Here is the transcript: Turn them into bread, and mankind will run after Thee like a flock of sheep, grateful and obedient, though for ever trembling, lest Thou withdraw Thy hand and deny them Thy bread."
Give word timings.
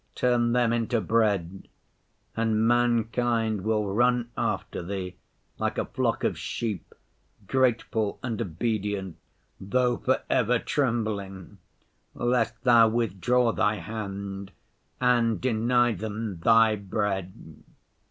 Turn 0.15 0.53
them 0.53 0.73
into 0.73 0.99
bread, 0.99 1.67
and 2.35 2.67
mankind 2.67 3.63
will 3.63 3.85
run 3.85 4.31
after 4.35 4.81
Thee 4.81 5.15
like 5.59 5.77
a 5.77 5.85
flock 5.85 6.23
of 6.23 6.39
sheep, 6.39 6.95
grateful 7.45 8.17
and 8.23 8.41
obedient, 8.41 9.17
though 9.59 9.97
for 9.97 10.23
ever 10.27 10.57
trembling, 10.57 11.59
lest 12.15 12.63
Thou 12.63 12.87
withdraw 12.89 13.51
Thy 13.51 13.75
hand 13.75 14.51
and 14.99 15.39
deny 15.39 15.91
them 15.91 16.39
Thy 16.39 16.75
bread." 16.77 17.61